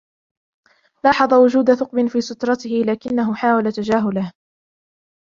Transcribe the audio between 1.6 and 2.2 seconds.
ثقبٍ